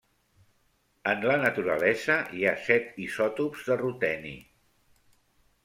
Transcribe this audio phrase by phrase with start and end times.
[1.11, 4.35] En la naturalesa hi ha set isòtops de ruteni.